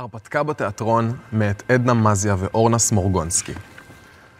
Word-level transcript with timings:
הרפתקה 0.00 0.42
בתיאטרון 0.42 1.12
מאת 1.32 1.62
עדנה 1.68 1.94
מזיה 1.94 2.36
ואורנה 2.38 2.78
סמורגונסקי. 2.78 3.52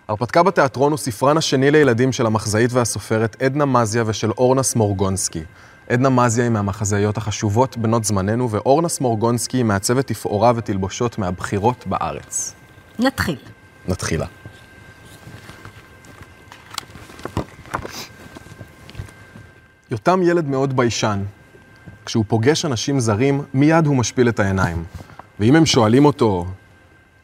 הרפתקה 0.08 0.42
בתיאטרון 0.42 0.92
הוא 0.92 0.98
ספרן 0.98 1.36
השני 1.36 1.70
לילדים 1.70 2.12
של 2.12 2.26
המחזאית 2.26 2.72
והסופרת 2.72 3.42
עדנה 3.42 3.64
מזיה 3.64 4.04
ושל 4.06 4.30
אורנה 4.30 4.62
סמורגונסקי. 4.62 5.42
עדנה 5.88 6.10
מזיה 6.10 6.44
היא 6.44 6.50
מהמחזאיות 6.50 7.16
החשובות 7.16 7.76
בנות 7.76 8.04
זמננו, 8.04 8.50
ואורנה 8.50 8.88
סמורגונסקי 8.88 9.56
היא 9.56 9.64
מעצבת 9.64 10.06
תפאורה 10.06 10.52
ותלבושות 10.56 11.18
מהבכירות 11.18 11.86
בארץ. 11.86 12.54
נתחיל. 12.98 13.36
נתחילה. 13.88 14.26
יותם 19.90 20.20
ילד 20.22 20.48
מאוד 20.48 20.76
ביישן. 20.76 21.22
כשהוא 22.06 22.24
פוגש 22.28 22.64
אנשים 22.64 23.00
זרים, 23.00 23.42
מיד 23.54 23.86
הוא 23.86 23.96
משפיל 23.96 24.28
את 24.28 24.40
העיניים. 24.40 24.84
ואם 25.40 25.56
הם 25.56 25.66
שואלים 25.66 26.04
אותו, 26.04 26.46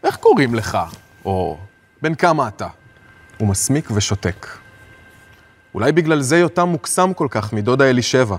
איך 0.04 0.16
קוראים 0.16 0.54
לך? 0.54 0.78
או 1.24 1.58
בן 2.02 2.14
כמה 2.14 2.48
אתה? 2.48 2.68
הוא 3.38 3.48
מסמיק 3.48 3.90
ושותק. 3.90 4.46
אולי 5.74 5.92
בגלל 5.92 6.20
זה 6.20 6.38
יותם 6.38 6.68
מוקסם 6.68 7.12
כל 7.12 7.26
כך 7.30 7.52
מדודה 7.52 7.90
אלישבע. 7.90 8.36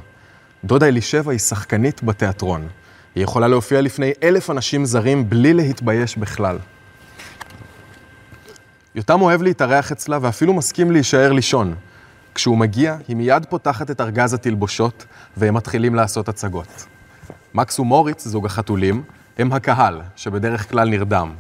דודה 0.64 0.88
אלישבע 0.88 1.32
היא 1.32 1.40
שחקנית 1.40 2.04
בתיאטרון. 2.04 2.68
היא 3.16 3.24
יכולה 3.24 3.48
להופיע 3.48 3.82
לפני 3.82 4.12
אלף 4.24 4.50
אנשים 4.50 4.86
זרים 4.86 5.30
בלי 5.30 5.54
להתבייש 5.54 6.18
בכלל. 6.18 6.58
יותם 8.96 9.22
אוהב 9.22 9.42
להתארח 9.42 9.92
אצלה 9.92 10.18
ואפילו 10.22 10.54
מסכים 10.54 10.92
להישאר 10.92 11.32
לישון. 11.34 11.76
כשהוא 12.36 12.58
מגיע, 12.58 12.98
היא 13.08 13.16
מיד 13.16 13.46
פותחת 13.50 13.92
את 13.92 14.02
ארגז 14.02 14.34
התלבושות, 14.34 15.06
והם 15.38 15.54
מתחילים 15.54 15.96
לעשות 15.96 16.30
הצגות. 16.30 16.86
מקס 17.54 17.80
ומוריץ, 17.80 18.28
זוג 18.28 18.46
החתולים, 18.46 19.04
הם 19.38 19.54
הקהל, 19.54 20.02
שבדרך 20.16 20.70
כלל 20.70 20.90
נרדם. 20.90 21.34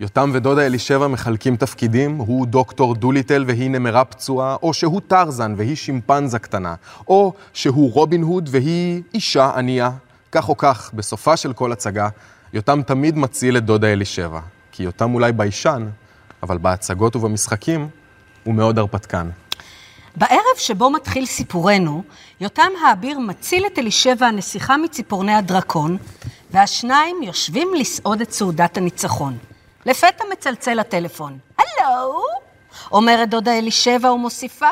יותם 0.00 0.30
ודודה 0.32 0.66
אלישבע 0.66 1.08
מחלקים 1.08 1.56
תפקידים, 1.56 2.16
הוא 2.16 2.46
דוקטור 2.46 2.94
דוליטל 2.94 3.44
והיא 3.46 3.70
נמרה 3.70 4.04
פצועה, 4.04 4.56
או 4.62 4.74
שהוא 4.74 5.00
טרזן 5.06 5.54
והיא 5.56 5.76
שימפנזה 5.76 6.38
קטנה, 6.38 6.74
או 7.08 7.32
שהוא 7.52 7.92
רובין 7.92 8.22
הוד 8.22 8.48
והיא 8.52 9.02
אישה 9.14 9.50
ענייה. 9.56 9.90
כך 10.32 10.48
או 10.48 10.56
כך, 10.56 10.90
בסופה 10.94 11.36
של 11.36 11.52
כל 11.52 11.72
הצגה, 11.72 12.08
יותם 12.52 12.82
תמיד 12.82 13.18
מציל 13.18 13.56
את 13.56 13.64
דודה 13.64 13.92
אלישבע. 13.92 14.40
כי 14.72 14.82
יותם 14.82 15.14
אולי 15.14 15.32
ביישן, 15.32 15.86
אבל 16.42 16.58
בהצגות 16.58 17.16
ובמשחקים 17.16 17.88
הוא 18.44 18.54
מאוד 18.54 18.78
הרפתקן. 18.78 19.28
בערב 20.16 20.56
שבו 20.56 20.90
מתחיל 20.90 21.26
סיפורנו, 21.26 22.02
יותם 22.40 22.68
האביר 22.84 23.18
מציל 23.18 23.66
את 23.66 23.78
אלישבע 23.78 24.26
הנסיכה 24.26 24.76
מציפורני 24.76 25.34
הדרקון, 25.34 25.96
והשניים 26.50 27.22
יושבים 27.22 27.74
לסעוד 27.74 28.20
את 28.20 28.32
סעודת 28.32 28.76
הניצחון. 28.76 29.38
לפתע 29.86 30.24
מצלצל 30.32 30.78
הטלפון. 30.78 31.38
הלו? 31.58 32.22
אומרת 32.92 33.28
דודה 33.30 33.58
אלישבע 33.58 34.12
ומוסיפה, 34.12 34.68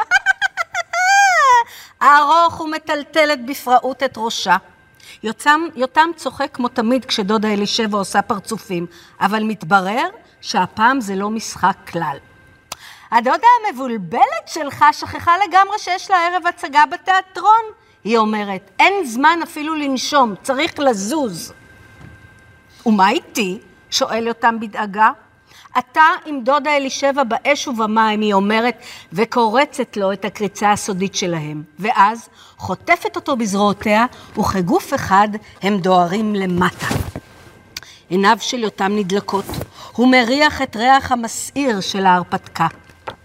ארוך 2.02 2.60
ומטלטלת 2.60 3.46
בפראות 3.46 4.02
את 4.02 4.14
ראשה. 4.16 4.56
יותם, 5.22 5.60
יותם 5.76 6.08
צוחק 6.16 6.50
כמו 6.52 6.68
תמיד 6.68 7.04
כשדודה 7.04 7.48
אלישבע 7.52 7.98
עושה 7.98 8.22
פרצופים, 8.22 8.86
אבל 9.20 9.42
מתברר 9.42 10.06
שהפעם 10.40 11.00
זה 11.00 11.14
לא 11.14 11.30
משחק 11.30 11.76
כלל. 11.88 12.16
הדודה 13.10 13.46
המבולבלת 13.68 14.46
שלך 14.46 14.84
שכחה 14.92 15.32
לגמרי 15.48 15.78
שיש 15.78 16.10
לה 16.10 16.16
ערב 16.26 16.46
הצגה 16.46 16.86
בתיאטרון. 16.86 17.62
היא 18.04 18.18
אומרת, 18.18 18.70
אין 18.78 19.06
זמן 19.06 19.38
אפילו 19.42 19.74
לנשום, 19.74 20.34
צריך 20.42 20.78
לזוז. 20.78 21.52
ומה 22.86 23.10
איתי? 23.10 23.58
שואל 23.90 24.28
אותם 24.28 24.60
בדאגה. 24.60 25.10
אתה 25.78 26.02
עם 26.26 26.40
דודה 26.44 26.76
אלישבע 26.76 27.24
באש 27.24 27.68
ובמים, 27.68 28.20
היא 28.20 28.34
אומרת, 28.34 28.82
וקורצת 29.12 29.96
לו 29.96 30.12
את 30.12 30.24
הקריצה 30.24 30.72
הסודית 30.72 31.14
שלהם. 31.14 31.62
ואז 31.78 32.28
חוטפת 32.56 33.16
אותו 33.16 33.36
בזרועותיה, 33.36 34.06
וכגוף 34.38 34.94
אחד 34.94 35.28
הם 35.62 35.78
דוהרים 35.78 36.34
למטה. 36.34 36.86
עיניו 38.08 38.36
של 38.40 38.58
יותם 38.58 38.92
נדלקות, 38.96 39.44
הוא 39.92 40.08
מריח 40.08 40.62
את 40.62 40.76
ריח 40.76 41.12
המסעיר 41.12 41.80
של 41.80 42.06
ההרפתקה. 42.06 42.66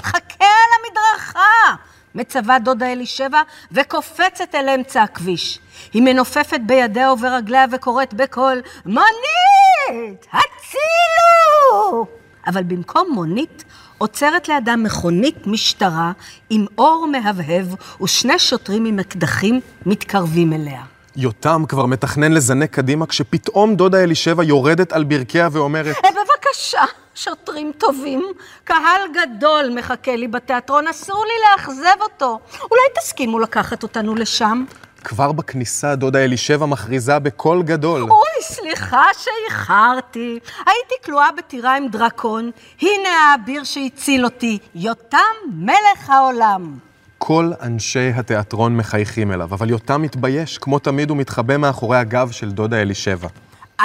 חכה 0.01 0.45
על 0.45 0.71
המדרכה! 0.79 1.88
מצווה 2.15 2.59
דודה 2.59 2.91
אלישבע 2.91 3.41
וקופצת 3.71 4.55
אל 4.55 4.69
אמצע 4.69 5.03
הכביש. 5.03 5.59
היא 5.93 6.01
מנופפת 6.01 6.59
בידיה 6.65 7.11
וברגליה 7.13 7.65
וקוראת 7.71 8.13
בקול, 8.13 8.61
מונית! 8.85 10.25
הצילו! 10.27 12.05
אבל 12.47 12.63
במקום 12.63 13.07
מונית, 13.13 13.63
עוצרת 13.97 14.47
לידה 14.47 14.75
מכונית 14.75 15.47
משטרה 15.47 16.11
עם 16.49 16.65
אור 16.77 17.07
מהבהב 17.11 17.65
ושני 18.01 18.39
שוטרים 18.39 18.85
עם 18.85 18.99
אקדחים 18.99 19.61
מתקרבים 19.85 20.53
אליה. 20.53 20.81
יותם 21.15 21.63
כבר 21.67 21.85
מתכנן 21.85 22.31
לזנק 22.31 22.71
קדימה 22.71 23.05
כשפתאום 23.05 23.75
דודה 23.75 24.03
אלישבע 24.03 24.43
יורדת 24.43 24.93
על 24.93 25.03
ברכיה 25.03 25.49
ואומרת 25.51 25.95
אה, 26.05 26.09
בבקשה, 26.11 26.83
שוטרים 27.23 27.71
טובים, 27.77 28.23
קהל 28.63 29.01
גדול 29.13 29.71
מחכה 29.75 30.15
לי 30.15 30.27
בתיאטרון, 30.27 30.87
אסור 30.87 31.25
לי 31.25 31.33
לאכזב 31.51 32.01
אותו. 32.01 32.39
אולי 32.61 32.81
תסכימו 32.99 33.39
לקחת 33.39 33.83
אותנו 33.83 34.15
לשם? 34.15 34.63
כבר 35.03 35.31
בכניסה 35.31 35.95
דודה 35.95 36.19
אלישבע 36.23 36.65
מכריזה 36.65 37.19
בקול 37.19 37.63
גדול. 37.63 38.01
אוי, 38.01 38.41
סליחה 38.41 39.05
שאיחרתי. 39.13 40.39
הייתי 40.57 40.95
כלואה 41.05 41.27
בטירה 41.37 41.77
עם 41.77 41.87
דרקון. 41.87 42.51
הנה 42.81 43.09
האביר 43.09 43.63
שהציל 43.63 44.25
אותי, 44.25 44.57
יותם 44.75 45.17
מלך 45.53 46.09
העולם. 46.09 46.77
כל 47.17 47.51
אנשי 47.61 48.09
התיאטרון 48.15 48.77
מחייכים 48.77 49.31
אליו, 49.31 49.53
אבל 49.53 49.69
יותם 49.69 50.01
מתבייש, 50.01 50.57
כמו 50.57 50.79
תמיד 50.79 51.09
הוא 51.09 51.17
מתחבא 51.17 51.57
מאחורי 51.57 51.97
הגב 51.97 52.31
של 52.31 52.51
דודה 52.51 52.81
אלישבע. 52.81 53.27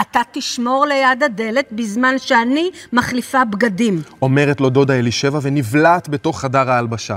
אתה 0.01 0.21
תשמור 0.33 0.87
ליד 0.87 1.23
הדלת 1.23 1.69
בזמן 1.73 2.15
שאני 2.19 2.71
מחליפה 2.93 3.45
בגדים. 3.45 4.03
אומרת 4.23 4.61
לו 4.61 4.71
דודה 4.71 4.95
אלישבע 4.95 5.39
ונבלעת 5.43 6.09
בתוך 6.09 6.41
חדר 6.41 6.71
ההלבשה. 6.71 7.17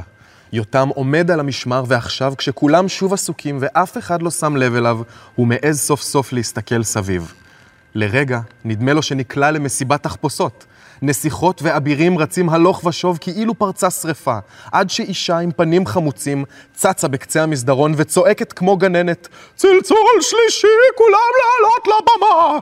יותם 0.54 0.90
עומד 0.96 1.32
על 1.32 1.40
המשמר, 1.40 1.84
ועכשיו, 1.88 2.34
כשכולם 2.38 2.88
שוב 2.88 3.14
עסוקים 3.14 3.58
ואף 3.62 3.98
אחד 3.98 4.22
לא 4.22 4.32
שם 4.32 4.56
לב 4.56 4.76
אליו, 4.76 5.00
הוא 5.36 5.48
מעז 5.48 5.80
סוף 5.80 6.02
סוף 6.02 6.34
להסתכל 6.34 6.84
סביב. 6.84 7.34
לרגע, 7.96 8.40
נדמה 8.66 8.94
לו 8.94 9.02
שנקלע 9.02 9.52
למסיבת 9.52 10.04
תחפושות. 10.04 10.66
נסיכות 11.02 11.62
ואבירים 11.64 12.18
רצים 12.18 12.50
הלוך 12.50 12.84
ושוב 12.86 13.18
כאילו 13.22 13.56
פרצה 13.56 13.90
שרפה, 13.90 14.38
עד 14.72 14.90
שאישה 14.90 15.38
עם 15.38 15.52
פנים 15.52 15.86
חמוצים 15.86 16.46
צצה 16.74 17.08
בקצה 17.08 17.44
המסדרון 17.44 17.94
וצועקת 17.98 18.54
כמו 18.54 18.78
גננת, 18.78 19.28
צלצול 19.56 20.22
שלישי, 20.22 20.68
כולם 20.96 21.32
לעלות 21.40 21.88
לבמה! 21.88 22.60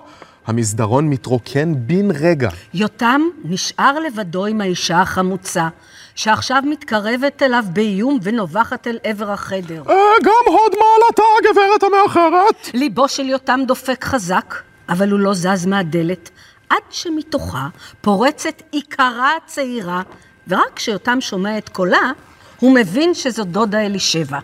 המסדרון 0.48 1.10
מתרוקן 1.10 1.74
בן 1.78 2.12
רגע. 2.12 2.50
יותם 2.74 3.22
נשאר 3.44 4.00
לבדו 4.00 4.46
עם 4.46 4.62
האישה 4.62 5.02
החמוצה, 5.02 5.68
שעכשיו 6.16 6.62
מתקרבת 6.66 7.44
אליו 7.44 7.64
באיום 7.74 8.20
ונובחת 8.24 8.88
אל 8.88 8.98
עבר 9.04 9.32
החדר. 9.32 9.84
אה, 9.90 9.96
גם 10.24 10.54
הוד 10.54 10.72
מעלתה, 10.72 11.24
הגברת 11.40 11.84
המאחרת. 11.84 12.70
ליבו 12.74 13.08
של 13.08 13.24
יותם 13.24 13.60
דופק 13.68 14.04
חזק, 14.04 14.56
אבל 14.90 15.12
הוא 15.12 15.20
לא 15.20 15.34
זז 15.34 15.66
מהדלת, 15.66 16.30
עד 16.70 16.82
שמתוכה 16.90 17.68
פורצת 18.02 18.62
עיקרה 18.72 19.32
הצעירה, 19.38 20.02
ורק 20.48 20.74
כשיותם 20.76 21.22
שומע 21.22 21.58
את 21.58 21.70
קולה, 21.70 22.12
הוא 22.60 22.76
מבין 22.76 23.14
שזו 23.14 23.44
דודה 23.44 23.86
אלישבע. 23.86 24.40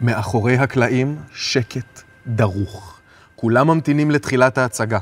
מאחורי 0.00 0.56
הקלעים 0.56 1.16
שקט 1.34 2.02
דרוך. 2.26 3.00
כולם 3.36 3.66
ממתינים 3.70 4.10
לתחילת 4.10 4.58
ההצגה. 4.58 4.98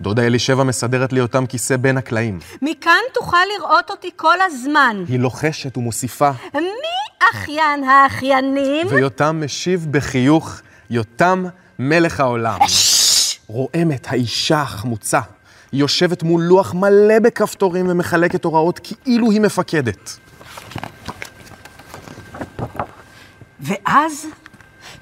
דודה 0.00 0.22
אלישבע 0.22 0.64
מסדרת 0.64 1.12
לי 1.12 1.20
אותם 1.20 1.46
כיסא 1.46 1.76
בין 1.76 1.96
הקלעים. 1.96 2.38
מכאן 2.62 3.00
תוכל 3.14 3.36
לראות 3.58 3.90
אותי 3.90 4.10
כל 4.16 4.40
הזמן. 4.40 5.04
היא 5.08 5.18
לוחשת 5.18 5.76
ומוסיפה. 5.76 6.30
מי 6.54 7.28
אחיין 7.32 7.84
האחיינים? 7.84 8.86
ויותם 8.90 9.42
משיב 9.44 9.86
בחיוך, 9.90 10.60
יותם 10.90 11.44
מלך 11.78 12.20
העולם. 12.20 12.58
רועמת 13.46 14.06
האישה 14.08 14.62
החמוצה. 14.62 15.20
היא 15.72 15.80
יושבת 15.80 16.22
מול 16.22 16.42
לוח 16.42 16.74
מלא 16.74 17.18
בכפתורים 17.18 17.86
ומחלקת 17.88 18.44
הוראות 18.44 18.78
כאילו 18.78 19.30
היא 19.30 19.40
מפקדת. 19.40 20.18
ואז 23.60 24.26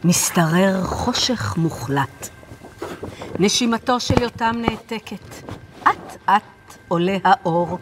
משתרר 0.04 0.84
חושך 0.84 1.54
מוחלט. 1.56 2.28
נשימתו 3.38 4.00
של 4.00 4.22
יותם 4.22 4.52
נעתקת. 4.56 5.34
אט-אט 5.82 6.42
עולה 6.88 7.16
האור. 7.24 7.78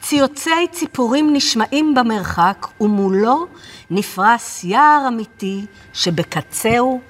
ציוצי 0.00 0.50
ציפורים 0.72 1.32
נשמעים 1.32 1.94
במרחק, 1.94 2.66
ומולו 2.80 3.46
נפרס 3.90 4.64
יער 4.64 5.04
אמיתי 5.08 5.66
שבקצהו 5.92 7.00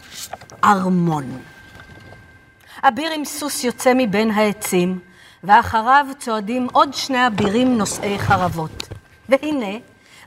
ארמון. 0.64 1.38
אביר 2.82 3.12
עם 3.12 3.24
סוס 3.24 3.64
יוצא 3.64 3.92
מבין 3.96 4.30
העצים, 4.30 4.98
ואחריו 5.44 6.06
צועדים 6.18 6.68
עוד 6.72 6.94
שני 6.94 7.26
אבירים 7.26 7.78
נושאי 7.78 8.18
חרבות. 8.18 8.88
והנה, 9.28 9.78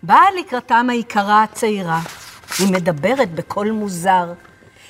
באה 0.04 0.26
לקראתם 0.40 0.88
היקרה 0.90 1.44
הצעירה. 1.44 2.00
היא 2.60 2.74
מדברת 2.74 3.32
בקול 3.32 3.72
מוזר. 3.72 4.34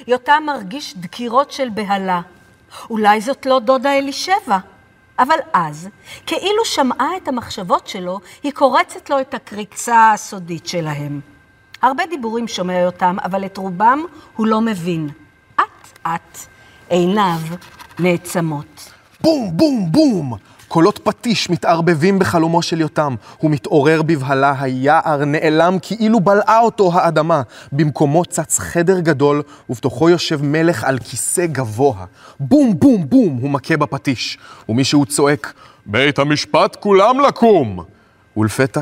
יותם 0.08 0.44
מרגיש 0.46 0.98
דקירות 0.98 1.52
של 1.52 1.70
בהלה. 1.70 2.22
אולי 2.90 3.22
זאת 3.22 3.46
לא 3.46 3.60
דודה 3.60 3.98
אלישבע. 3.98 4.58
אבל 5.20 5.38
אז, 5.54 5.90
כאילו 6.26 6.66
שמעה 6.66 7.18
את 7.18 7.28
המחשבות 7.28 7.88
שלו, 7.88 8.20
היא 8.44 8.52
קורצת 8.52 9.10
לו 9.10 9.20
את 9.20 9.34
הקריצה 9.34 10.12
הסודית 10.12 10.68
שלהם. 10.68 11.20
הרבה 11.82 12.06
דיבורים 12.06 12.48
שומע 12.48 12.74
יותם, 12.74 13.18
אבל 13.24 13.46
את 13.46 13.58
רובם 13.58 14.04
הוא 14.36 14.48
לא 14.48 14.62
מבין. 14.62 15.10
אט-אט 15.56 16.38
עיניו 16.90 17.40
נעצמות. 18.00 18.95
בום, 19.26 19.50
בום, 19.54 19.92
בום! 19.92 20.34
קולות 20.68 21.00
פטיש 21.04 21.50
מתערבבים 21.50 22.20
בחלומו 22.20 22.62
של 22.62 22.82
יותם. 22.82 23.16
הוא 23.38 23.52
מתעורר 23.52 24.02
בבהלה, 24.02 24.54
היער 24.60 25.26
נעלם 25.26 25.78
כאילו 25.82 26.20
בלעה 26.20 26.60
אותו 26.60 26.92
האדמה. 26.94 27.42
במקומו 27.72 28.26
צץ 28.26 28.60
חדר 28.60 29.00
גדול, 29.00 29.42
ובתוכו 29.70 30.10
יושב 30.10 30.40
מלך 30.44 30.84
על 30.84 31.00
כיסא 31.00 31.46
גבוה. 31.46 32.06
בום, 32.40 32.80
בום, 32.80 33.10
בום, 33.10 33.38
הוא 33.42 33.50
מכה 33.50 33.78
בפטיש. 33.78 34.38
ומישהו 34.70 35.06
צועק, 35.06 35.54
בית 35.86 36.20
המשפט 36.20 36.76
כולם 36.76 37.20
לקום! 37.20 37.84
ולפתע, 38.38 38.82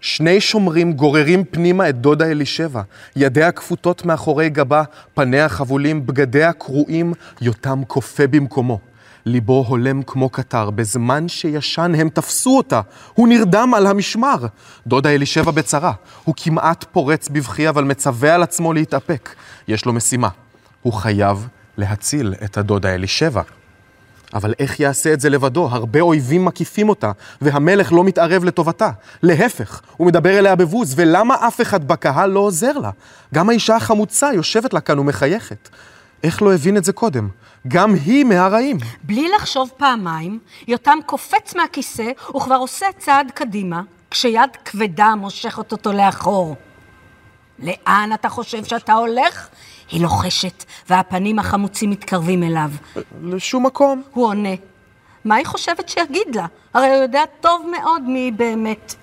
שני 0.00 0.40
שומרים 0.40 0.92
גוררים 0.92 1.44
פנימה 1.44 1.88
את 1.88 2.00
דודה 2.00 2.26
אלישבע, 2.30 2.82
ידיה 3.16 3.52
כפותות 3.52 4.04
מאחורי 4.04 4.50
גבה, 4.50 4.82
פניה 5.14 5.48
חבולים, 5.48 6.06
בגדיה 6.06 6.52
קרועים, 6.52 7.12
יותם 7.40 7.82
כופה 7.86 8.26
במקומו. 8.26 8.89
ליבו 9.26 9.64
הולם 9.68 10.02
כמו 10.02 10.28
קטר, 10.28 10.70
בזמן 10.70 11.28
שישן 11.28 11.92
הם 11.98 12.08
תפסו 12.08 12.56
אותה. 12.56 12.80
הוא 13.14 13.28
נרדם 13.28 13.72
על 13.76 13.86
המשמר. 13.86 14.46
דודה 14.86 15.10
אלישבע 15.10 15.50
בצרה. 15.50 15.92
הוא 16.24 16.34
כמעט 16.38 16.84
פורץ 16.92 17.28
בבכי, 17.28 17.68
אבל 17.68 17.84
מצווה 17.84 18.34
על 18.34 18.42
עצמו 18.42 18.72
להתאפק. 18.72 19.34
יש 19.68 19.84
לו 19.84 19.92
משימה. 19.92 20.28
הוא 20.82 20.92
חייב 20.92 21.48
להציל 21.76 22.34
את 22.44 22.58
הדודה 22.58 22.94
אלישבע. 22.94 23.42
אבל 24.34 24.54
איך 24.58 24.80
יעשה 24.80 25.12
את 25.12 25.20
זה 25.20 25.30
לבדו? 25.30 25.68
הרבה 25.70 26.00
אויבים 26.00 26.44
מקיפים 26.44 26.88
אותה, 26.88 27.12
והמלך 27.40 27.92
לא 27.92 28.04
מתערב 28.04 28.44
לטובתה. 28.44 28.90
להפך, 29.22 29.80
הוא 29.96 30.06
מדבר 30.06 30.38
אליה 30.38 30.54
בבוז, 30.54 30.94
ולמה 30.96 31.34
אף 31.48 31.60
אחד 31.60 31.88
בקהל 31.88 32.30
לא 32.30 32.40
עוזר 32.40 32.72
לה? 32.72 32.90
גם 33.34 33.48
האישה 33.48 33.76
החמוצה 33.76 34.30
יושבת 34.34 34.74
לה 34.74 34.80
כאן 34.80 34.98
ומחייכת. 34.98 35.68
איך 36.24 36.42
לא 36.42 36.54
הבין 36.54 36.76
את 36.76 36.84
זה 36.84 36.92
קודם? 36.92 37.28
גם 37.68 37.94
היא 37.94 38.24
מהרעים. 38.24 38.78
בלי 39.02 39.28
לחשוב 39.28 39.70
פעמיים, 39.76 40.38
יותם 40.68 40.98
קופץ 41.06 41.54
מהכיסא 41.56 42.10
וכבר 42.36 42.54
עושה 42.54 42.86
צעד 42.98 43.30
קדימה, 43.34 43.82
כשיד 44.10 44.56
כבדה 44.64 45.14
מושכת 45.14 45.72
אותו 45.72 45.92
לאחור. 45.92 46.56
לאן 47.58 48.10
אתה 48.14 48.28
חושב 48.28 48.64
שאתה 48.64 48.92
הולך? 48.92 49.48
היא 49.90 50.02
לוחשת, 50.02 50.64
והפנים 50.88 51.38
החמוצים 51.38 51.90
מתקרבים 51.90 52.42
אליו. 52.42 52.70
לשום 53.22 53.66
מקום. 53.66 54.02
הוא 54.12 54.26
עונה. 54.26 54.54
מה 55.24 55.34
היא 55.34 55.46
חושבת 55.46 55.88
שיגיד 55.88 56.34
לה? 56.34 56.46
הרי 56.74 56.88
הוא 56.88 57.02
יודע 57.02 57.22
טוב 57.40 57.66
מאוד 57.70 58.02
מי 58.02 58.18
היא 58.18 58.32
באמת. 58.32 58.94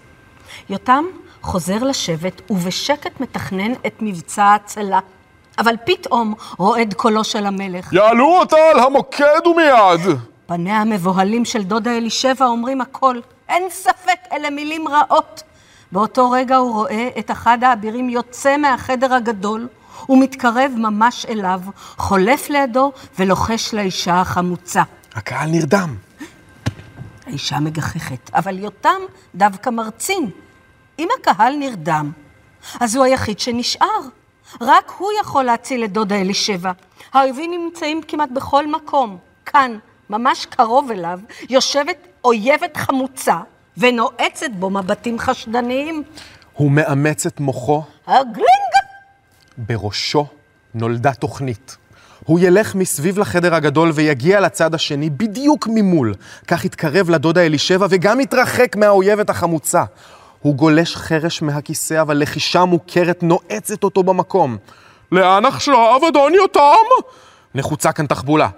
יותם 0.69 1.05
חוזר 1.41 1.83
לשבת 1.83 2.41
ובשקט 2.51 3.19
מתכנן 3.19 3.73
את 3.87 3.95
מבצע 4.01 4.43
ההצלה. 4.43 4.99
אבל 5.59 5.75
פתאום 5.85 6.33
רועד 6.57 6.93
קולו 6.93 7.23
של 7.23 7.45
המלך. 7.45 7.93
יעלו 7.93 8.39
אותה 8.39 8.57
על 8.71 8.79
המוקד 8.79 9.47
ומיד! 9.47 10.17
פניה 10.45 10.81
המבוהלים 10.81 11.45
של 11.45 11.63
דודה 11.63 11.97
אלישבע 11.97 12.45
אומרים 12.45 12.81
הכל. 12.81 13.19
אין 13.49 13.63
ספק, 13.69 14.19
אלה 14.31 14.49
מילים 14.49 14.87
רעות. 14.87 15.43
באותו 15.91 16.31
רגע 16.31 16.55
הוא 16.55 16.73
רואה 16.73 17.09
את 17.19 17.31
אחד 17.31 17.57
האבירים 17.63 18.09
יוצא 18.09 18.57
מהחדר 18.57 19.13
הגדול 19.13 19.67
ומתקרב 20.09 20.71
ממש 20.75 21.25
אליו, 21.25 21.61
חולף 21.97 22.49
לידו 22.49 22.91
ולוחש 23.19 23.73
לאישה 23.73 24.21
החמוצה. 24.21 24.83
הקהל 25.15 25.49
נרדם. 25.49 25.95
האישה 27.27 27.59
מגחכת, 27.59 28.29
אבל 28.33 28.59
יותם 28.59 28.99
דווקא 29.35 29.69
מרצין. 29.69 30.29
אם 30.99 31.07
הקהל 31.19 31.55
נרדם, 31.55 32.11
אז 32.79 32.95
הוא 32.95 33.05
היחיד 33.05 33.39
שנשאר. 33.39 34.01
רק 34.61 34.91
הוא 34.97 35.09
יכול 35.21 35.43
להציל 35.43 35.83
את 35.83 35.91
דודה 35.91 36.15
אלישבע. 36.15 36.71
האויבים 37.13 37.51
נמצאים 37.51 38.01
כמעט 38.07 38.29
בכל 38.33 38.67
מקום. 38.67 39.17
כאן, 39.45 39.77
ממש 40.09 40.45
קרוב 40.45 40.91
אליו, 40.91 41.19
יושבת 41.49 42.07
אויבת 42.25 42.77
חמוצה 42.77 43.37
ונועצת 43.77 44.49
בו 44.59 44.69
מבטים 44.69 45.19
חשדניים. 45.19 46.03
הוא 46.53 46.71
מאמץ 46.71 47.25
את 47.25 47.39
מוחו. 47.39 47.83
הגלינג! 48.07 48.73
בראשו 49.57 50.25
נולדה 50.73 51.13
תוכנית. 51.13 51.77
הוא 52.25 52.39
ילך 52.39 52.75
מסביב 52.75 53.19
לחדר 53.19 53.55
הגדול 53.55 53.91
ויגיע 53.93 54.39
לצד 54.39 54.75
השני 54.75 55.09
בדיוק 55.09 55.67
ממול. 55.73 56.13
כך 56.47 56.65
יתקרב 56.65 57.09
לדודה 57.09 57.41
אלישבע 57.45 57.87
וגם 57.89 58.19
יתרחק 58.19 58.75
מהאויבת 58.75 59.29
החמוצה. 59.29 59.83
הוא 60.47 60.55
גולש 60.55 60.95
חרש 60.95 61.41
מהכיסא, 61.41 62.01
אבל 62.01 62.17
לחישה 62.17 62.65
מוכרת 62.65 63.23
נועצת 63.23 63.83
אותו 63.83 64.03
במקום. 64.03 64.57
לאן 65.11 65.45
עכשיו, 65.45 65.99
אדון 66.09 66.33
יותם? 66.33 66.87
נחוצה 67.55 67.91
כאן 67.91 68.05
תחבולה. 68.05 68.49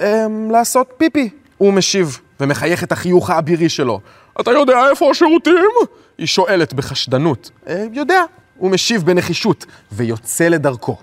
אמ, 0.00 0.50
לעשות 0.50 0.92
פיפי, 0.96 1.30
הוא 1.58 1.72
משיב, 1.72 2.20
ומחייך 2.40 2.84
את 2.84 2.92
החיוך 2.92 3.30
האבירי 3.30 3.68
שלו. 3.68 4.00
אתה 4.40 4.50
יודע 4.50 4.88
איפה 4.90 5.10
השירותים? 5.10 5.68
היא 6.18 6.26
שואלת 6.26 6.74
בחשדנות. 6.74 7.50
אה, 7.68 7.86
יודע, 7.92 8.22
הוא 8.56 8.70
משיב 8.70 9.02
בנחישות, 9.02 9.66
ויוצא 9.92 10.48
לדרכו. 10.48 10.96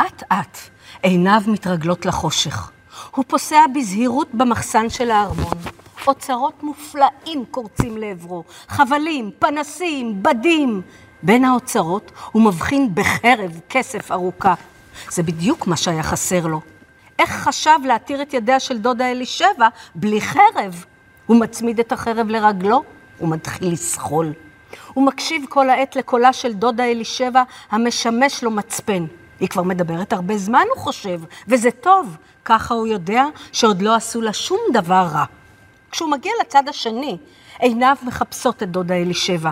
אט-אט 0.00 0.58
עיניו 1.02 1.40
מתרגלות 1.46 2.06
לחושך. 2.06 2.70
הוא 3.10 3.24
פוסע 3.28 3.60
בזהירות 3.74 4.28
במחסן 4.34 4.88
של 4.88 5.10
הארמון. 5.10 5.77
אוצרות 6.08 6.62
מופלאים 6.62 7.44
קורצים 7.50 7.96
לעברו, 7.96 8.44
חבלים, 8.68 9.30
פנסים, 9.38 10.22
בדים. 10.22 10.82
בין 11.22 11.44
האוצרות 11.44 12.12
הוא 12.32 12.42
מבחין 12.42 12.94
בחרב 12.94 13.60
כסף 13.68 14.12
ארוכה. 14.12 14.54
זה 15.10 15.22
בדיוק 15.22 15.66
מה 15.66 15.76
שהיה 15.76 16.02
חסר 16.02 16.46
לו. 16.46 16.60
איך 17.18 17.30
חשב 17.30 17.78
להתיר 17.84 18.22
את 18.22 18.34
ידיה 18.34 18.60
של 18.60 18.78
דודה 18.78 19.10
אלישבע 19.10 19.68
בלי 19.94 20.20
חרב? 20.20 20.84
הוא 21.26 21.40
מצמיד 21.40 21.80
את 21.80 21.92
החרב 21.92 22.28
לרגלו 22.28 22.82
ומתחיל 23.20 23.72
לסחול. 23.72 24.32
הוא 24.94 25.06
מקשיב 25.06 25.44
כל 25.48 25.70
העת 25.70 25.96
לקולה 25.96 26.32
של 26.32 26.52
דודה 26.52 26.84
אלישבע 26.84 27.42
המשמש 27.70 28.44
לו 28.44 28.50
מצפן. 28.50 29.04
היא 29.40 29.48
כבר 29.48 29.62
מדברת 29.62 30.12
הרבה 30.12 30.38
זמן, 30.38 30.64
הוא 30.74 30.82
חושב, 30.82 31.20
וזה 31.48 31.70
טוב. 31.70 32.16
ככה 32.44 32.74
הוא 32.74 32.86
יודע 32.86 33.24
שעוד 33.52 33.82
לא 33.82 33.94
עשו 33.94 34.20
לה 34.20 34.32
שום 34.32 34.58
דבר 34.72 35.08
רע. 35.12 35.24
כשהוא 35.90 36.10
מגיע 36.10 36.32
לצד 36.40 36.68
השני, 36.68 37.18
עיניו 37.58 37.96
מחפשות 38.02 38.62
את 38.62 38.70
דודה 38.70 38.94
אלישבע. 38.94 39.50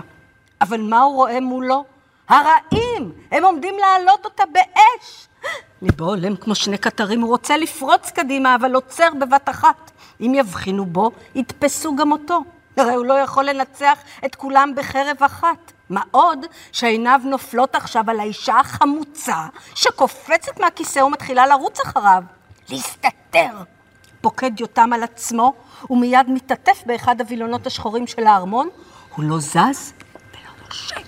אבל 0.61 0.81
מה 0.81 1.01
הוא 1.01 1.15
רואה 1.15 1.39
מולו? 1.39 1.85
הרעים! 2.29 3.11
הם 3.31 3.45
עומדים 3.45 3.75
להעלות 3.79 4.25
אותה 4.25 4.43
באש! 4.51 5.27
ליבו 5.81 6.05
הולם 6.05 6.35
כמו 6.35 6.55
שני 6.55 6.77
קטרים, 6.77 7.21
הוא 7.21 7.29
רוצה 7.29 7.57
לפרוץ 7.57 8.11
קדימה, 8.11 8.55
אבל 8.55 8.75
עוצר 8.75 9.09
בבת 9.19 9.49
אחת. 9.49 9.91
אם 10.21 10.33
יבחינו 10.35 10.85
בו, 10.85 11.11
יתפסו 11.35 11.95
גם 11.95 12.11
אותו. 12.11 12.43
הרי 12.77 12.93
הוא 12.93 13.05
לא 13.05 13.13
יכול 13.13 13.45
לנצח 13.45 13.99
את 14.25 14.35
כולם 14.35 14.73
בחרב 14.75 15.15
אחת. 15.19 15.71
מה 15.89 16.01
עוד 16.11 16.45
שעיניו 16.71 17.21
נופלות 17.23 17.75
עכשיו 17.75 18.03
על 18.07 18.19
האישה 18.19 18.59
החמוצה 18.59 19.35
שקופצת 19.75 20.59
מהכיסא 20.59 20.99
ומתחילה 20.99 21.47
לרוץ 21.47 21.79
אחריו. 21.79 22.23
להסתתר! 22.69 23.76
פוקד 24.27 24.59
יותם 24.59 24.93
על 24.93 25.03
עצמו 25.03 25.53
ומיד 25.89 26.29
מתעטף 26.29 26.83
באחד 26.85 27.21
הווילונות 27.21 27.67
השחורים 27.67 28.07
של 28.07 28.23
הארמון. 28.27 28.69
הוא 29.15 29.25
לא 29.25 29.39
זז 29.39 29.53
ולא 29.55 30.51
נושם. 30.67 31.01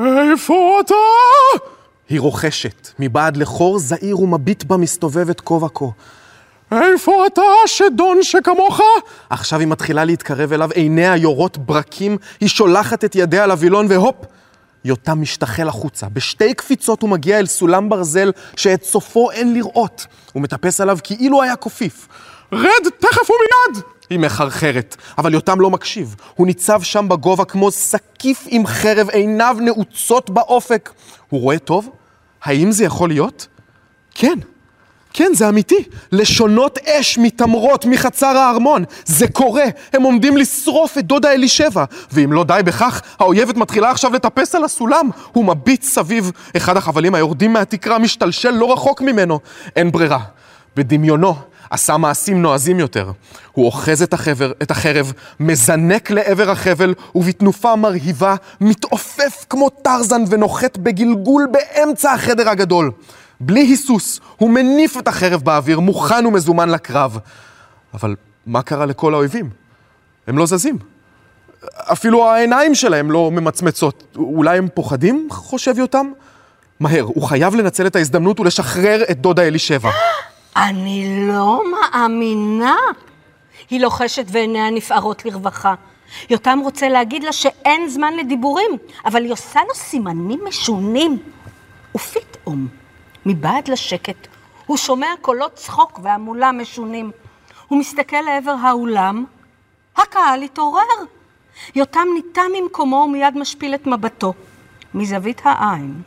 איפה 0.00 0.80
אתה? 0.80 0.94
היא 2.08 2.20
רוכשת, 2.20 2.88
מבעד 2.98 3.36
לחור 3.36 3.78
זעיר 3.78 4.20
ומביט 4.20 4.64
בה 4.64 4.76
מסתובבת 4.76 5.40
כה 5.40 5.54
וכה. 5.54 5.84
איפה 6.72 7.26
אתה, 7.26 7.42
שדון 7.66 8.22
שכמוך? 8.22 8.80
עכשיו 9.30 9.60
היא 9.60 9.68
מתחילה 9.68 10.04
להתקרב 10.04 10.52
אליו, 10.52 10.70
עיניה 10.74 11.16
יורות 11.16 11.58
ברקים, 11.58 12.18
היא 12.40 12.48
שולחת 12.48 13.04
את 13.04 13.14
ידיה 13.14 13.46
לווילון, 13.46 13.86
והופ! 13.88 14.16
יותם 14.84 15.20
משתחל 15.20 15.68
החוצה. 15.68 16.08
בשתי 16.08 16.54
קפיצות 16.54 17.02
הוא 17.02 17.10
מגיע 17.10 17.38
אל 17.38 17.46
סולם 17.46 17.88
ברזל 17.88 18.32
שאת 18.56 18.84
סופו 18.84 19.30
אין 19.30 19.54
לראות. 19.54 20.06
הוא 20.32 20.42
מטפס 20.42 20.80
עליו 20.80 20.98
כאילו 21.04 21.42
היה 21.42 21.56
קופיף. 21.56 22.08
רד 22.52 22.90
תכף 22.98 23.30
ומיד! 23.30 23.84
היא 24.10 24.18
מחרחרת, 24.18 24.96
אבל 25.18 25.34
יותם 25.34 25.60
לא 25.60 25.70
מקשיב. 25.70 26.16
הוא 26.34 26.46
ניצב 26.46 26.82
שם 26.82 27.08
בגובה 27.08 27.44
כמו 27.44 27.70
סקיף 27.70 28.44
עם 28.46 28.66
חרב, 28.66 29.10
עיניו 29.10 29.56
נעוצות 29.60 30.30
באופק. 30.30 30.90
הוא 31.30 31.40
רואה 31.40 31.58
טוב? 31.58 31.90
האם 32.42 32.72
זה 32.72 32.84
יכול 32.84 33.08
להיות? 33.08 33.46
כן. 34.14 34.38
כן, 35.12 35.30
זה 35.34 35.48
אמיתי. 35.48 35.84
לשונות 36.12 36.78
אש 36.78 37.18
מתעמרות 37.18 37.84
מחצר 37.84 38.26
הארמון. 38.26 38.84
זה 39.04 39.28
קורה. 39.28 39.64
הם 39.92 40.02
עומדים 40.02 40.36
לשרוף 40.36 40.98
את 40.98 41.06
דודה 41.06 41.32
אלישבע. 41.32 41.84
ואם 42.12 42.32
לא 42.32 42.44
די 42.44 42.60
בכך, 42.64 43.02
האויבת 43.18 43.56
מתחילה 43.56 43.90
עכשיו 43.90 44.12
לטפס 44.12 44.54
על 44.54 44.64
הסולם. 44.64 45.10
הוא 45.32 45.44
מביט 45.44 45.82
סביב. 45.82 46.32
אחד 46.56 46.76
החבלים 46.76 47.14
היורדים 47.14 47.52
מהתקרה 47.52 47.98
משתלשל 47.98 48.50
לא 48.50 48.72
רחוק 48.72 49.02
ממנו. 49.02 49.40
אין 49.76 49.92
ברירה. 49.92 50.18
בדמיונו 50.76 51.34
עשה 51.70 51.96
מעשים 51.96 52.42
נועזים 52.42 52.80
יותר. 52.80 53.10
הוא 53.52 53.66
אוחז 53.66 54.02
את, 54.02 54.14
החבר, 54.14 54.52
את 54.62 54.70
החרב, 54.70 55.12
מזנק 55.40 56.10
לעבר 56.10 56.50
החבל, 56.50 56.94
ובתנופה 57.14 57.76
מרהיבה 57.76 58.34
מתעופף 58.60 59.46
כמו 59.50 59.70
טרזן 59.70 60.22
ונוחת 60.28 60.76
בגלגול 60.76 61.48
באמצע 61.50 62.12
החדר 62.12 62.48
הגדול. 62.48 62.90
בלי 63.40 63.60
היסוס, 63.60 64.20
הוא 64.36 64.50
מניף 64.50 64.96
את 64.96 65.08
החרב 65.08 65.42
באוויר, 65.44 65.80
מוכן 65.80 66.26
ומזומן 66.26 66.68
לקרב. 66.68 67.18
אבל 67.94 68.16
מה 68.46 68.62
קרה 68.62 68.86
לכל 68.86 69.14
האויבים? 69.14 69.50
הם 70.26 70.38
לא 70.38 70.46
זזים. 70.46 70.78
אפילו 71.92 72.30
העיניים 72.30 72.74
שלהם 72.74 73.10
לא 73.10 73.30
ממצמצות. 73.30 74.04
אולי 74.16 74.58
הם 74.58 74.68
פוחדים? 74.74 75.28
חושב 75.30 75.78
יותם. 75.78 76.06
מהר, 76.80 77.02
הוא 77.02 77.22
חייב 77.22 77.54
לנצל 77.54 77.86
את 77.86 77.96
ההזדמנות 77.96 78.40
ולשחרר 78.40 79.02
את 79.10 79.20
דודה 79.20 79.42
אלישבע. 79.42 79.90
אני 80.56 81.28
לא 81.28 81.62
מאמינה. 81.70 82.76
היא 83.70 83.80
לוחשת 83.80 84.24
ועיניה 84.28 84.70
נפערות 84.70 85.24
לרווחה. 85.24 85.74
יותם 86.30 86.58
רוצה 86.62 86.88
להגיד 86.88 87.24
לה 87.24 87.32
שאין 87.32 87.88
זמן 87.88 88.14
לדיבורים, 88.16 88.70
אבל 89.04 89.24
היא 89.24 89.32
עושה 89.32 89.60
לו 89.68 89.74
סימנים 89.74 90.40
משונים. 90.48 91.18
ופתאום, 91.94 92.68
מבעד 93.26 93.68
לשקט, 93.68 94.26
הוא 94.66 94.76
שומע 94.76 95.06
קולות 95.20 95.54
צחוק 95.54 96.00
והמולה 96.02 96.52
משונים. 96.52 97.10
הוא 97.68 97.78
מסתכל 97.78 98.20
לעבר 98.26 98.54
האולם, 98.62 99.24
הקהל 99.96 100.42
התעורר. 100.42 100.82
יותם 101.74 102.06
ניטה 102.14 102.42
ממקומו 102.54 102.96
ומיד 102.96 103.38
משפיל 103.38 103.74
את 103.74 103.86
מבטו. 103.86 104.34
מזווית 104.94 105.40
העין, 105.44 106.02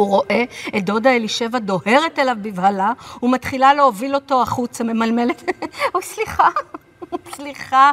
הוא 0.00 0.08
רואה 0.08 0.44
את 0.76 0.84
דודה 0.84 1.10
אלישבע 1.16 1.58
דוהרת 1.58 2.18
אליו 2.18 2.36
בבהלה 2.42 2.92
ומתחילה 3.22 3.74
להוביל 3.74 4.14
אותו 4.14 4.42
החוצה, 4.42 4.84
ממלמלת, 4.84 5.42
אוי, 5.94 6.02
סליחה, 6.02 6.48
סליחה. 7.36 7.92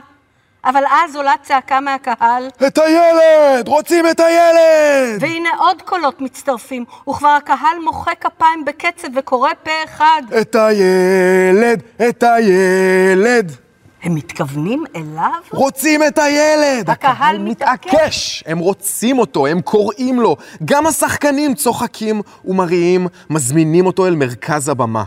אבל 0.66 0.84
אז 0.92 1.16
עולה 1.16 1.34
צעקה 1.44 1.80
מהקהל. 1.80 2.48
את 2.68 2.78
הילד! 2.78 3.68
רוצים 3.68 4.06
את 4.12 4.20
הילד! 4.20 5.20
והנה 5.20 5.50
עוד 5.58 5.82
קולות 5.82 6.22
מצטרפים, 6.22 6.86
וכבר 7.10 7.28
הקהל 7.28 7.78
מוחא 7.84 8.12
כפיים 8.22 8.66
בקצב 8.66 9.08
וקורא 9.16 9.52
פה 9.64 9.72
אחד. 9.86 10.22
את 10.42 10.56
הילד! 10.56 11.82
את 12.10 12.24
הילד! 12.24 13.67
הם 14.04 14.16
מתכוונים 14.16 14.84
אליו? 14.96 15.32
רוצים 15.52 16.04
את 16.04 16.18
הילד! 16.18 16.90
הקהל 16.90 17.38
מתעקש. 17.38 18.44
הם 18.48 18.58
רוצים 18.58 19.20
אותו, 19.20 19.48
הם 19.48 19.62
קוראים 19.62 20.20
לו. 20.20 20.36
גם 20.66 20.88
השחקנים 20.88 21.56
צוחקים 21.56 22.22
ומריעים, 22.46 23.08
מזמינים 23.30 23.86
אותו 23.86 24.08
אל 24.08 24.16
מרכז 24.16 24.70
הבמה. 24.70 25.04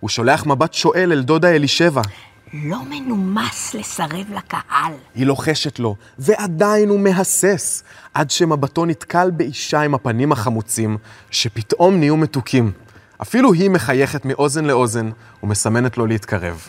הוא 0.00 0.10
שולח 0.10 0.46
מבט 0.46 0.74
שואל 0.74 1.12
אל 1.12 1.22
דודה 1.22 1.48
אלישבע. 1.50 2.02
לא 2.54 2.78
מנומס 2.90 3.74
לסרב 3.74 4.30
לקהל. 4.36 4.92
היא 5.14 5.26
לוחשת 5.26 5.78
לו, 5.78 5.96
ועדיין 6.18 6.88
הוא 6.88 7.00
מהסס, 7.00 7.82
עד 8.14 8.30
שמבטו 8.30 8.86
נתקל 8.86 9.30
באישה 9.30 9.80
עם 9.80 9.94
הפנים 9.94 10.32
החמוצים, 10.32 10.98
שפתאום 11.30 11.98
נהיו 11.98 12.16
מתוקים. 12.16 12.72
אפילו 13.22 13.52
היא 13.52 13.70
מחייכת 13.70 14.24
מאוזן 14.24 14.64
לאוזן 14.64 15.10
ומסמנת 15.42 15.98
לו 15.98 16.06
להתקרב. 16.06 16.68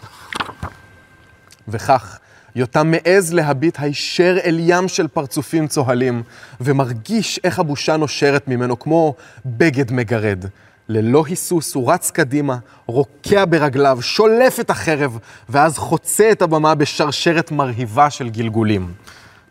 וכך, 1.68 2.20
יותם 2.56 2.92
מעז 2.92 3.34
להביט 3.34 3.78
הישר 3.80 4.38
אל 4.44 4.58
ים 4.60 4.88
של 4.88 5.08
פרצופים 5.08 5.68
צוהלים, 5.68 6.24
ומרגיש 6.62 7.40
איך 7.44 7.60
הבושה 7.60 7.98
נושרת 7.98 8.48
ממנו 8.48 8.80
כמו 8.80 9.14
בגד 9.46 9.92
מגרד. 9.92 10.46
ללא 10.90 11.24
היסוס 11.28 11.76
הוא 11.76 11.92
רץ 11.92 12.12
קדימה, 12.12 12.58
רוקע 12.86 13.46
ברגליו, 13.46 14.02
שולף 14.02 14.60
את 14.60 14.70
החרב, 14.70 15.18
ואז 15.50 15.78
חוצה 15.78 16.32
את 16.32 16.42
הבמה 16.42 16.76
בשרשרת 16.76 17.52
מרהיבה 17.52 18.10
של 18.10 18.30
גלגולים. 18.30 18.94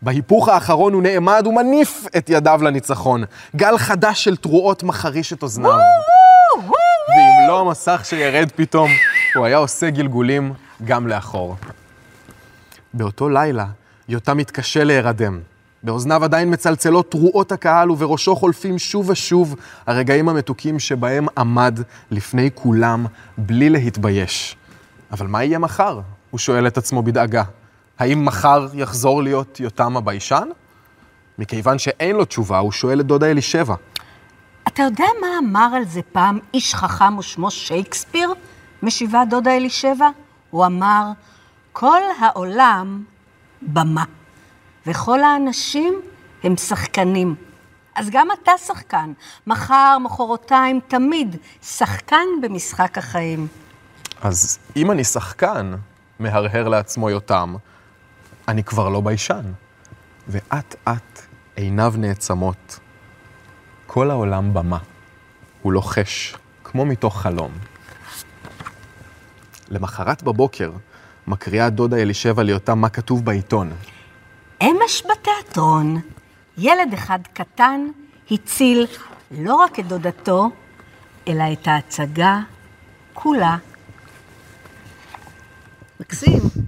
בהיפוך 0.01 0.49
האחרון 0.49 0.93
הוא 0.93 1.03
נעמד 1.03 1.47
ומניף 1.47 2.05
את 2.17 2.29
ידיו 2.29 2.59
לניצחון. 2.63 3.23
גל 3.55 3.77
חדש 3.77 4.23
של 4.23 4.35
תרועות 4.35 4.83
מחריש 4.83 5.33
את 5.33 5.43
אוזניו. 5.43 5.77
ואם 7.09 7.47
לא 7.47 7.59
המסך 7.59 8.01
שירד 8.03 8.49
פתאום, 8.55 8.89
הוא 9.35 9.45
היה 9.45 9.57
עושה 9.57 9.89
גלגולים 9.89 10.53
גם 10.83 11.07
לאחור. 11.07 11.55
באותו 12.97 13.29
לילה, 13.29 13.65
יותם 14.09 14.37
מתקשה 14.37 14.83
להירדם. 14.83 15.39
באוזניו 15.83 16.23
עדיין 16.23 16.53
מצלצלות 16.53 17.11
תרועות 17.11 17.51
הקהל 17.51 17.91
ובראשו 17.91 18.35
חולפים 18.35 18.79
שוב 18.79 19.09
ושוב 19.09 19.55
הרגעים 19.87 20.29
המתוקים 20.29 20.79
שבהם 20.79 21.27
עמד 21.37 21.79
לפני 22.11 22.49
כולם 22.53 23.05
בלי 23.37 23.69
להתבייש. 23.69 24.55
אבל 25.11 25.27
מה 25.27 25.43
יהיה 25.43 25.59
מחר? 25.59 25.99
הוא 26.31 26.39
שואל 26.39 26.67
את 26.67 26.77
עצמו 26.77 27.03
בדאגה. 27.03 27.43
האם 27.99 28.25
מחר 28.25 28.67
יחזור 28.73 29.23
להיות 29.23 29.59
יותם 29.59 29.97
הביישן? 29.97 30.47
מכיוון 31.39 31.79
שאין 31.79 32.15
לו 32.15 32.25
תשובה, 32.25 32.57
הוא 32.57 32.71
שואל 32.71 32.99
את 32.99 33.05
דודה 33.05 33.31
אלישבע. 33.31 33.75
אתה 34.67 34.83
יודע 34.83 35.05
מה 35.21 35.27
אמר 35.39 35.75
על 35.75 35.85
זה 35.85 36.01
פעם 36.11 36.39
איש 36.53 36.75
חכם 36.75 37.17
ושמו 37.17 37.51
שייקספיר? 37.51 38.29
משיבה 38.83 39.23
דודה 39.29 39.55
אלישבע? 39.55 40.07
הוא 40.49 40.65
אמר, 40.65 41.11
כל 41.77 42.01
העולם 42.19 43.03
במה, 43.61 44.03
וכל 44.87 45.23
האנשים 45.23 46.01
הם 46.43 46.57
שחקנים. 46.57 47.35
אז 47.95 48.09
גם 48.09 48.27
אתה 48.31 48.51
שחקן. 48.57 49.13
מחר, 49.47 49.97
מחרתיים, 50.01 50.79
תמיד 50.87 51.35
שחקן 51.61 52.25
במשחק 52.41 52.97
החיים. 52.97 53.47
אז 54.21 54.59
אם 54.75 54.91
אני 54.91 55.03
שחקן, 55.03 55.75
מהרהר 56.19 56.67
לעצמו 56.67 57.09
יותם, 57.09 57.55
אני 58.47 58.63
כבר 58.63 58.89
לא 58.89 59.01
ביישן. 59.01 59.51
ואט 60.27 60.75
אט 60.87 61.21
עיניו 61.55 61.93
נעצמות. 61.97 62.79
כל 63.87 64.11
העולם 64.11 64.53
במה. 64.53 64.77
הוא 65.61 65.73
לוחש, 65.73 66.35
כמו 66.63 66.85
מתוך 66.85 67.21
חלום. 67.21 67.51
למחרת 69.69 70.23
בבוקר, 70.23 70.71
מקריאה 71.27 71.69
דודה 71.69 71.97
אלישבע 71.97 72.43
ליותם 72.43 72.79
מה 72.79 72.89
כתוב 72.89 73.25
בעיתון. 73.25 73.71
אמש 74.63 75.03
בתיאטרון, 75.11 76.01
ילד 76.57 76.93
אחד 76.93 77.19
קטן 77.33 77.87
הציל 78.31 78.87
לא 79.31 79.55
רק 79.55 79.79
את 79.79 79.87
דודתו, 79.87 80.49
אלא 81.27 81.43
את 81.53 81.67
ההצגה 81.67 82.39
כולה. 83.13 83.57
מקסים. 85.99 86.64